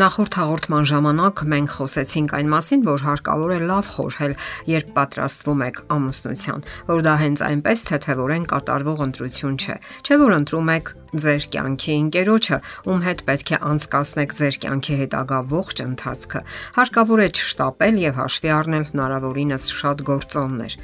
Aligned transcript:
Նախորդ 0.00 0.36
հաղորդման 0.38 0.86
ժամանակ 0.88 1.40
մենք 1.50 1.72
խոսեցինք 1.76 2.32
այն 2.38 2.46
մասին, 2.48 2.84
որ 2.86 3.02
հարկավոր 3.04 3.50
է 3.52 3.56
լավ 3.68 3.88
խորհել, 3.92 4.34
երբ 4.70 4.92
պատրաստվում 4.96 5.64
եք 5.66 5.80
ամուսնության, 5.92 6.62
որ 6.88 7.02
դա 7.04 7.14
հենց 7.20 7.42
այնպես 7.50 7.82
թեթևորեն 7.90 8.46
կատարվող 8.52 9.02
ընտրություն 9.06 9.58
չէ, 9.60 9.76
չէ 10.00 10.18
որ 10.22 10.32
ընտրում 10.38 10.70
եք 10.76 10.92
ձեր 11.20 11.44
կյանքի 11.52 11.92
ընկերոջը, 12.00 12.58
ում 12.88 13.04
հետ 13.04 13.20
պետք 13.28 13.52
է 13.52 13.60
անցկасնեք 13.70 14.34
ձեր 14.40 14.58
կյանքի 14.64 14.96
հետագա 15.04 15.42
ողջ 15.52 15.84
ընթացքը։ 15.84 16.42
Հարկավոր 16.80 17.20
է 17.20 17.28
չշտապել 17.36 18.00
եւ 18.06 18.20
հաշվի 18.24 18.54
առնել 18.56 18.88
հնարավորինս 18.94 19.68
շատ 19.82 20.04
գործոններ։ 20.08 20.78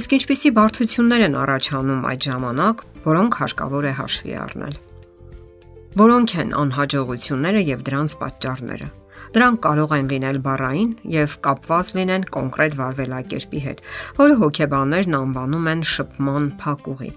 Իսկ 0.00 0.18
ինչպիսի 0.18 0.54
բարդություններ 0.58 1.26
են 1.30 1.40
առաջանում 1.46 2.10
այդ 2.10 2.28
ժամանակ, 2.32 2.84
որոնք 3.06 3.40
հարկավոր 3.46 3.90
է 3.92 3.96
հաշվի 4.00 4.38
առնել։ 4.46 4.76
Որոնք 5.96 6.32
են 6.42 6.50
անհաջողությունները 6.60 7.60
եւ 7.66 7.84
դրանց 7.86 8.14
պատճառները։ 8.20 8.88
Դրանք 9.36 9.62
կարող 9.66 9.94
են 9.96 10.10
լինել 10.12 10.40
բառային 10.44 10.90
եւ 11.16 11.36
կապված 11.46 11.92
լինեն 11.98 12.26
կոնկրետ 12.36 12.80
վարվելակերպի 12.80 13.66
հետ, 13.66 13.84
որը 14.22 14.40
հոգեբաններն 14.44 15.20
անվանում 15.24 15.70
են 15.72 15.86
շփման 15.96 16.50
փակուղի։ 16.60 17.10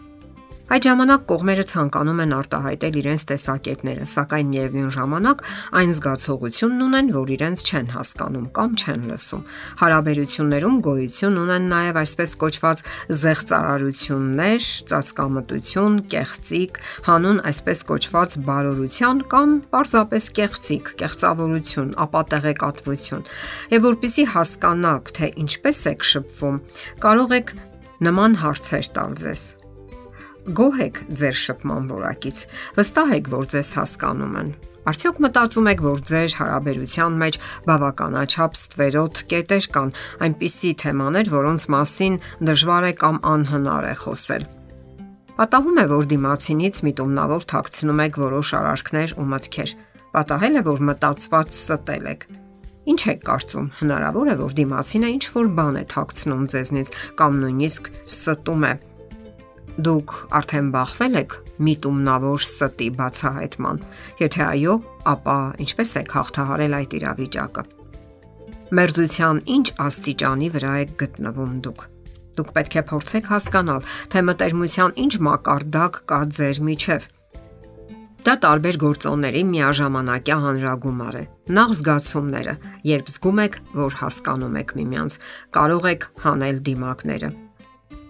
Այդ 0.69 0.85
ժամանակ 0.85 1.21
կողմերը 1.25 1.63
ցանկանում 1.65 2.19
են 2.21 2.33
արտահայտել 2.37 2.97
իրենց 2.99 3.23
տեսակետները, 3.29 4.03
սակայն 4.11 4.49
միևնույն 4.53 4.91
ժամանակ 4.93 5.39
այն 5.79 5.93
զգացողությունն 5.97 6.83
ունեն, 6.85 7.07
որ 7.15 7.31
իրենց 7.33 7.63
չեն 7.65 7.87
հասկանում 7.95 8.43
կամ 8.53 8.75
չեն 8.77 9.07
լսում։ 9.09 9.41
Հարաբերություններում 9.81 10.77
գոյություն 10.85 11.39
ունեն 11.41 11.65
նաև 11.73 11.99
այսպես 12.03 12.35
կոչված 12.43 12.83
զեղծարարություններ, 13.17 14.67
ծածկամտություն, 14.93 15.97
կեղծիկ, 16.13 16.79
հանուն 17.09 17.41
այսպես 17.49 17.83
կոչված 17.89 18.37
բարորության 18.45 19.23
կամ 19.33 19.55
պարզապես 19.73 20.31
կեղծիկ, 20.37 20.91
կեղծավորություն, 21.01 21.93
ապատեղեկատվություն։ 22.05 23.25
Եվ 23.73 23.87
որpիսի 23.89 24.27
հասկանաք, 24.37 25.15
թե 25.17 25.31
ինչպես 25.49 25.81
եք 25.95 26.11
շփվում, 26.13 26.61
կարող 27.09 27.39
եք 27.41 27.55
նման 28.05 28.37
հարցեր 28.45 28.93
տալ 28.93 29.17
ձեզ 29.23 29.49
Գոհ 30.47 30.77
եք 30.85 30.99
ձեր 31.19 31.35
շփման 31.35 31.87
որակից։ 31.91 32.37
Վստահ 32.79 33.09
եք, 33.19 33.27
որ 33.33 33.47
ձեզ 33.53 33.71
հասկանում 33.75 34.37
են։ 34.39 34.51
Արդյոք 34.89 35.17
մտածում 35.25 35.67
եք, 35.69 35.81
որ 35.83 35.99
ձեր 36.09 36.35
հարաբերության 36.39 37.17
մեջ 37.19 37.37
բավականաչափ 37.67 38.55
ստվերոտ 38.59 39.21
կետեր 39.29 39.67
կան, 39.75 39.91
այնպիսի 40.25 40.71
թեմաներ, 40.79 41.31
որոնց 41.35 41.67
մասին 41.75 42.15
դժվար 42.49 42.87
է 42.89 42.93
կամ 43.03 43.19
անհնար 43.33 43.89
է 43.89 43.95
խոսել։ 43.99 44.47
Պատահում 45.39 45.77
է, 45.79 45.85
որ 45.93 46.09
դիմացինից 46.15 46.81
միտումնավոր 46.87 47.47
թաքցնում 47.53 48.03
եք 48.07 48.19
որոշ 48.23 48.49
արարքներ 48.59 49.15
ու 49.19 49.27
մտքեր։ 49.35 49.73
Պատահել 50.15 50.59
է, 50.59 50.63
որ 50.69 50.83
մտածված 50.89 51.57
ստել 51.59 52.09
եք։ 52.15 52.29
Ինչ 52.89 53.01
եք 53.13 53.19
կարծում, 53.27 53.65
հնարավոր 53.83 54.29
է, 54.33 54.35
որ 54.39 54.53
դիմացինը 54.57 55.09
ինչ 55.19 55.25
որ 55.35 55.49
բան 55.59 55.75
է 55.79 55.83
թաքցնում 55.93 56.45
ձեզնից 56.49 56.91
կամ 57.19 57.41
նույնիսկ 57.43 57.91
ստում 58.09 58.63
է 58.65 58.73
Դուք 59.79 60.13
արդեն 60.35 60.69
բախվել 60.73 61.13
եք 61.19 61.33
միտումնավոր 61.63 62.41
ստի 62.43 62.87
բացահայտման։ 62.97 63.77
Եթե 64.19 64.41
այո, 64.43 64.73
ապա 65.07 65.35
ինչպես 65.63 65.93
եք 66.01 66.15
հաղթահարել 66.17 66.75
այդ 66.79 66.95
իրավիճակը։ 66.99 67.63
Մերձության 68.79 69.39
ինչ 69.55 69.67
աստիճանի 69.85 70.51
վրա 70.57 70.73
եք 70.83 70.91
գտնվում 70.99 71.55
դուք։ 71.69 71.87
Դուք 72.39 72.53
պետք 72.59 72.75
է 72.75 72.83
փորձեք 72.91 73.31
հասկանալ, 73.31 73.81
թե 74.11 74.25
մտերմության 74.27 74.95
ինչ 75.05 75.13
մակարդակ 75.29 76.03
կա 76.11 76.21
ձեր 76.39 76.63
միջև։ 76.67 77.09
Դա 78.27 78.33
տարբեր 78.43 78.77
գործոնների 78.83 79.43
միաժամանակյա 79.47 80.41
հանրագումար 80.43 81.19
է։ 81.23 81.27
Նախ 81.55 81.69
զգացումները, 81.79 82.55
երբ 82.91 83.13
զգում 83.15 83.43
եք, 83.47 83.61
որ 83.79 84.01
հասկանում 84.03 84.57
եք 84.59 84.73
միմյանց, 84.79 85.21
կարող 85.55 85.93
եք 85.95 86.09
հանել 86.27 86.65
դիմակները 86.67 87.37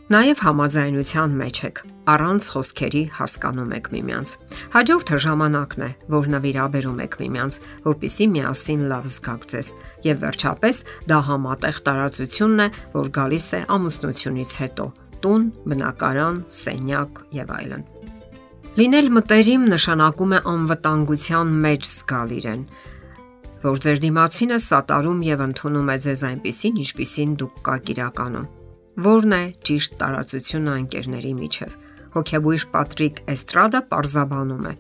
Նաև 0.10 0.40
համաձայնության 0.42 1.34
մեջ 1.38 1.58
եք, 1.68 1.80
առանց 2.10 2.46
խոսքերի 2.50 3.02
հասկանում 3.14 3.74
եք 3.78 3.90
միմյանց։ 3.94 4.32
Հաջորդը 4.74 5.20
ժամանակն 5.26 5.84
է, 5.86 5.90
որ 6.10 6.30
նվիրաբերում 6.34 7.04
եք 7.06 7.18
միմյանց, 7.20 7.60
որpիսի 7.86 8.28
միասին 8.34 8.82
լավ 8.90 9.06
զգաք 9.14 9.46
ձեզ։ 9.54 9.70
Եվ 10.10 10.18
վերջապես 10.26 10.82
դա 11.14 11.20
համատեղ 11.30 11.82
տարածությունն 11.86 12.66
է, 12.66 12.68
որ 12.98 13.14
գալիս 13.20 13.48
է 13.54 13.62
ամուսնությունից 13.78 14.52
հետո՝ 14.66 14.90
տուն, 15.22 15.48
բնակարան, 15.70 16.44
սենյակ 16.58 17.24
եւ 17.38 17.56
այլն։ 17.60 17.88
Լինել 18.82 19.10
մտերիմ 19.14 19.64
նշանակում 19.78 20.34
է 20.34 20.46
անվտանգության 20.58 21.58
մեջ 21.70 21.90
զգալ 21.94 22.40
իրեն, 22.42 22.62
որ 23.62 23.84
ձեր 23.86 24.08
դիմացինը 24.10 24.58
սատարում 24.66 25.26
եւ 25.30 25.44
ընդունում 25.52 25.92
է 25.94 25.98
ձեզ 26.08 26.24
այնպիսին, 26.34 26.80
ինչպիսին 26.86 27.36
դուք 27.44 27.60
կաք 27.70 27.94
իրականում 27.94 28.56
Որն 29.00 29.32
է 29.32 29.44
ճիշտ 29.64 29.94
տարածությունը 30.00 30.72
ընկերների 30.82 31.30
միջև։ 31.38 31.76
Հոգեբույժ 32.16 32.64
Պատրիկ 32.74 33.20
Էստրադա 33.32 33.80
parзաբանում 33.94 34.66
է. 34.68 34.74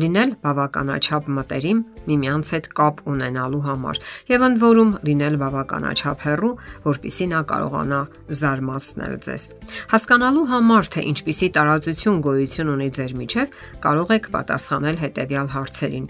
Լինել 0.00 0.34
բավականաչափ 0.42 1.30
մտերիմ 1.38 1.80
միմյանց 2.10 2.50
հետ 2.54 2.68
կապ 2.80 3.00
ունենալու 3.10 3.62
համար 3.64 4.00
եւ 4.30 4.44
ընդ 4.48 4.60
որում 4.64 4.92
լինել 5.08 5.38
բավականաչափ 5.40 6.26
հեռու, 6.26 6.52
որpիսի 6.84 7.26
նա 7.32 7.40
կարողանա 7.54 8.02
զարմացնել 8.42 9.16
ձեզ։ 9.24 9.48
Հասկանալու 9.94 10.46
համար 10.52 10.92
թե 10.94 11.06
ինչպիսի 11.10 11.50
տարածություն 11.56 12.22
գոյություն 12.28 12.72
ունի 12.76 12.88
ձեր 13.00 13.18
միջև, 13.24 13.58
կարող 13.88 14.16
եք 14.20 14.30
պատասխանել 14.36 15.00
հետեւյալ 15.00 15.52
հարցերին։ 15.56 16.08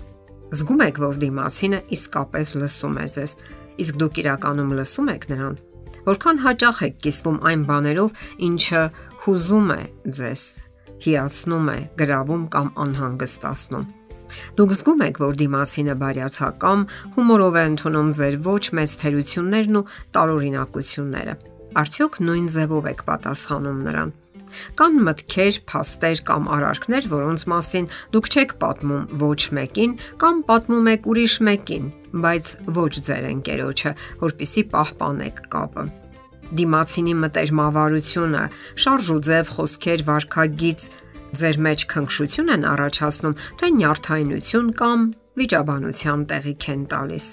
Զգում 0.50 0.86
եք, 0.91 1.02
որ 1.06 1.24
դիմացինը 1.24 1.82
իսկապես 1.94 2.54
լսում 2.58 3.00
է 3.00 3.10
ձեզ, 3.16 3.41
իսկ 3.86 4.00
դուք 4.02 4.24
իրականում 4.26 4.78
լսում 4.82 5.12
եք 5.14 5.30
նրան։ 5.30 5.60
Որքան 6.08 6.42
հաճախ 6.46 6.82
եք 6.86 6.98
կիսվում 7.04 7.38
այն 7.50 7.62
բաներով, 7.68 8.20
ինչը 8.48 8.82
հուզում 9.24 9.72
է 9.74 9.80
ձեզ, 10.20 10.44
հիացնում 11.04 11.66
է, 11.74 11.78
գրավում 12.00 12.44
կամ 12.54 12.68
անհանգստացնում։ 12.84 13.88
Դուք 14.56 14.72
զգում 14.78 15.04
եք, 15.06 15.20
որ 15.20 15.36
դիմացինը 15.40 15.94
բարյացակամ, 16.00 16.82
հումորով 17.16 17.56
է 17.60 17.64
ընդունում 17.70 18.10
ձեր 18.20 18.36
ոչ 18.46 18.64
մեծ 18.78 18.96
թերություններն 19.02 19.78
ու 19.80 19.86
տարօրինակությունները։ 20.16 21.34
Արդյոք 21.80 22.18
նույն 22.26 22.46
ձևով 22.54 22.90
եք 22.90 23.02
պատասխանում 23.10 23.80
նրան։ 23.90 24.12
Կան 24.78 24.96
մտքեր, 25.06 25.58
փաստեր 25.70 26.22
կամ 26.26 26.48
արարքներ, 26.56 27.04
որոնց 27.10 27.44
մասին 27.52 27.88
դուք 28.14 28.30
չեք 28.30 28.54
պատմում 28.62 29.04
ոչ 29.20 29.40
մեկին 29.60 29.92
կամ 30.22 30.40
պատմում 30.50 30.90
եք 30.90 31.06
ուրիշ 31.10 31.34
մեկին, 31.46 31.84
բայց 32.10 32.54
ոչ 32.81 32.93
ձեր 33.10 33.26
ընկերոջը, 33.34 33.97
որpիսի 34.26 34.65
պահպանեք 34.75 35.43
կապը 35.54 35.91
դիմացինի 36.50 37.15
մտերմավարությունը, 37.22 38.43
շարժուձև 38.82 39.53
խոսքեր, 39.54 40.03
վարքագից 40.09 40.87
ձեր 41.41 41.59
մեջ 41.66 41.84
քնքշություն 41.93 42.53
են 42.56 42.66
առաջացնում, 42.71 43.37
թե 43.60 43.71
նյարդայնություն 43.76 44.72
կամ 44.81 45.04
վիճաբանության 45.41 46.25
տեղիք 46.32 46.66
են 46.75 46.82
տալիս։ 46.91 47.26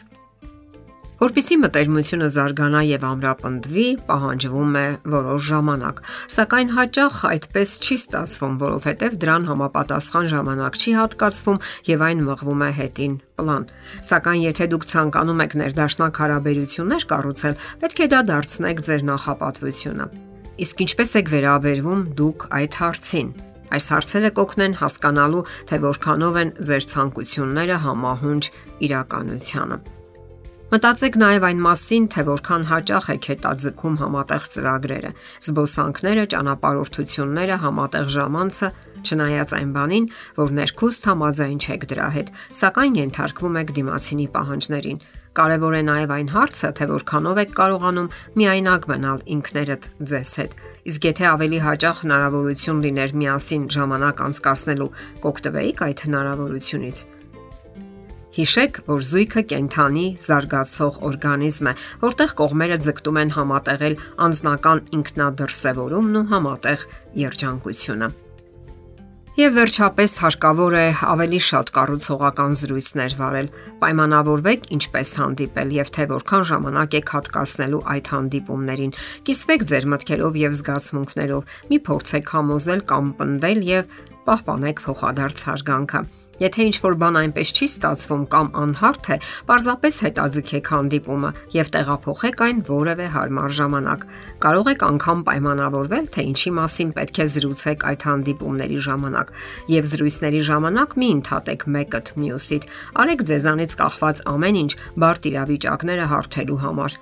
Որպիսի 1.17 1.55
մտերմությունը 1.57 2.28
զարգանա 2.29 2.81
եւ 2.85 3.05
ամրապնդվի, 3.07 3.85
պահանջվում 4.05 4.75
է 4.78 4.83
որոշ 5.13 5.47
ժամանակ, 5.47 6.01
սակայն 6.35 6.69
հաճախ 6.75 7.17
այդպես 7.31 7.73
չի 7.81 7.97
ստացվում, 7.97 8.59
որովհետեւ 8.61 9.16
դրան 9.23 9.47
համապատասխան 9.50 10.29
ժամանակ 10.33 10.78
չի 10.78 10.94
հատկացվում 10.97 11.59
եւ 11.89 12.05
այն 12.07 12.22
մղվում 12.28 12.61
է 12.61 12.69
հետին 12.78 13.17
պլան։ 13.41 13.66
Սակայն 14.13 14.41
եթե 14.45 14.69
դուք 14.78 14.88
ցանկանում 14.94 15.44
եք 15.47 15.57
ներդաշնակ 15.57 16.22
հարաբերություններ 16.22 17.09
կառուցել, 17.17 17.59
պետք 17.81 17.97
է 17.97 18.07
դա 18.13 18.22
դարձնեք 18.29 18.85
ձեր 18.85 19.01
նախապատվությունը։ 19.09 20.09
Իսկ 20.58 20.85
ինչպես 20.85 21.11
եք 21.17 21.34
վերաբերվում 21.34 22.08
դուք 22.22 22.49
այդ 22.61 22.81
հարցին։ 22.85 23.35
Այս 23.67 23.85
հարցերը 23.91 24.29
կօգնեն 24.37 24.78
հասկանալու, 24.85 25.43
թե 25.67 25.81
որքանով 25.84 26.41
են 26.46 26.55
ձեր 26.70 26.90
ցանկությունները 26.93 27.84
համահունչ 27.84 28.43
իրականությանը։ 28.87 29.97
Մտածեք 30.67 31.14
նաև 31.16 31.46
այն 31.47 31.59
մասին, 31.64 32.05
թե 32.11 32.23
որքան 32.28 32.64
հաճախ 32.67 33.05
եք 33.14 33.25
հետաձգում 33.31 33.93
համատեղ 34.02 34.47
ծրագրերը, 34.52 35.11
զբոսանքները, 35.47 36.25
ճանապարհորդությունները, 36.34 37.58
համատեղ 37.61 38.09
ժամանցը, 38.17 38.69
չնայած 39.08 39.53
այն 39.58 39.72
բանին, 39.78 40.09
որ 40.41 40.52
ներքուստ 40.58 41.08
համաձայն 41.08 41.61
չեք 41.64 41.87
դրա 41.87 42.09
հետ, 42.17 42.31
սակայն 42.59 42.99
ենթարկվում 42.99 43.59
եք 43.64 43.72
դիմացինի 43.79 44.28
պահանջներին։ 44.35 44.99
Կարևոր 45.37 45.78
է 45.78 45.81
նաև 45.87 46.14
այն 46.17 46.31
հարցը, 46.35 46.70
թե 46.75 46.87
որքանով 46.91 47.40
եք 47.47 47.52
կարողանում 47.61 48.11
միայնակ 48.41 48.87
մնալ 48.91 49.23
ինքներդ 49.37 49.87
ձեզ 50.11 50.31
հետ։ 50.41 50.58
Իսկ 50.91 51.08
եթե 51.08 51.29
ավելի 51.31 51.59
հաճախ 51.63 52.02
հնարավորություն 52.03 52.81
լիներ 52.87 53.16
միասին 53.22 53.70
ժամանակ 53.78 54.25
անցկасնելու, 54.28 54.91
կօգտվեիք 55.28 55.85
այդ 55.87 56.03
հնարավորությունից։ 56.08 57.05
Հիշեք, 58.37 58.75
որ 58.85 58.99
զույգը 59.01 59.41
կենթանի 59.49 60.05
զարգացող 60.22 60.97
օրգանիզմ 61.07 61.69
է, 61.72 61.72
որտեղ 62.03 62.34
կողմերը 62.37 62.75
ձգտում 62.85 63.17
են 63.23 63.31
համատեղել 63.34 63.95
անձնական 64.28 64.81
ինքնադրսևորումն 64.97 66.19
ու 66.19 66.25
համատեղ 66.34 66.84
երջանկությունը։ 67.23 68.09
Եվ 69.37 69.51
վերջապես 69.57 70.13
հարկավոր 70.22 70.75
է 70.78 70.85
ավելի 71.13 71.39
շատ 71.47 71.72
կառուցողական 71.73 72.55
զրույցներ 72.61 73.17
վարել։ 73.17 73.49
Պայմանավորվեք 73.81 74.69
ինչպես 74.78 75.16
հանդիպել 75.22 75.73
եւ 75.78 75.91
թե 75.97 76.07
որքան 76.13 76.47
ժամանակ 76.51 76.97
եք 77.01 77.11
հատկացնելու 77.17 77.81
այդ 77.93 78.13
հանդիպումներին։ 78.17 78.95
Կիսվեք 79.29 79.67
ձեր 79.73 79.89
մտքերով 79.93 80.39
եւ 80.41 80.57
զգացմունքներով։ 80.61 81.57
Մի 81.73 81.81
փորձեք 81.89 82.34
համոզել 82.37 82.85
կամ 82.93 83.11
պնդել 83.22 83.67
եւ 83.73 83.99
պահպանեք 84.29 84.87
փոխադարձ 84.87 85.45
հարգանքը։ 85.51 86.01
Եթե 86.37 86.66
ինչ 86.69 86.75
որ 86.84 86.95
բան 87.01 87.16
այնպես 87.22 87.51
չի 87.57 87.67
ստացվում 87.67 88.23
կամ 88.34 88.49
անհարթ 88.61 89.07
է, 89.09 89.17
պարզապես 89.49 89.95
հետաձգեք 90.05 90.69
հանդիպումը 90.73 91.31
եւ 91.57 91.72
տեղափոխեք 91.73 92.43
այն 92.47 92.59
որևէ 92.67 93.07
հարմար 93.16 93.55
ժամանակ։ 93.57 94.05
Կարող 94.45 94.69
եք 94.73 94.85
անգամ 94.87 95.23
պայմանավորվել, 95.31 96.05
թե 96.13 96.28
ինչի 96.29 96.53
մասին 96.61 96.93
պետք 96.97 97.17
է 97.17 97.28
զրուցեք 97.37 97.87
այդ 97.89 98.07
հանդիպումների 98.11 98.79
ժամանակ, 98.87 99.34
եւ 99.78 99.91
զրույցների 99.97 100.41
ժամանակ 100.51 100.97
մի 101.01 101.11
ընդհատեք 101.17 101.67
մեկըդ 101.78 102.13
մյուսիդ։ 102.22 102.72
Արեք 103.01 103.28
ձեզանից 103.34 103.78
կախված 103.81 104.25
ամեն 104.37 104.61
ինչ 104.61 104.72
բարդ 105.01 105.31
իրավիճակները 105.34 106.09
հարթելու 106.13 106.63
համար։ 106.67 107.01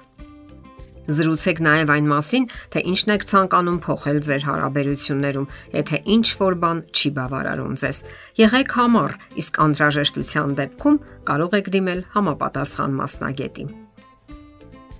Զրուցեք 1.05 1.59
նաև 1.61 1.91
այն 1.93 2.07
մասին, 2.09 2.45
թե 2.73 2.81
ինչն 2.89 3.11
եք 3.13 3.23
ցանկանում 3.29 3.77
փոխել 3.85 4.19
ձեր 4.25 4.45
հարաբերություններում, 4.49 5.47
եթե 5.75 5.99
ինչ 6.15 6.27
որ 6.39 6.57
բան 6.65 6.79
չի 6.97 7.09
բավարարում 7.19 7.75
ձեզ։ 7.81 7.99
Եղեք 8.41 8.73
համառ, 8.79 9.13
իսկ 9.37 9.59
անհրաժեշտության 9.65 10.55
դեպքում 10.61 10.97
կարող 11.29 11.55
եք 11.61 11.69
դիմել 11.77 12.01
համապատասխան 12.15 12.97
մասնագետի։ 13.05 13.65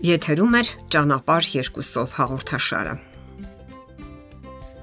Եթերում 0.06 0.56
է 0.60 0.64
ճանապարհ 0.94 1.52
երկուսով 1.56 2.18
հաղորդաշարը։ 2.22 2.96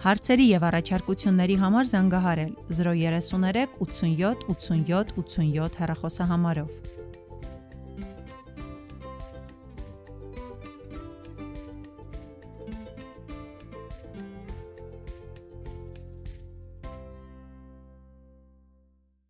Հարցերի 0.03 0.47
եւ 0.51 0.65
առաջարկությունների 0.67 1.57
համար 1.63 1.85
զանգահարել 1.93 2.55
033 2.75 3.77
87 3.79 4.49
87 4.51 5.13
87 5.23 5.79
հեռախոսահամարով։ 5.79 6.92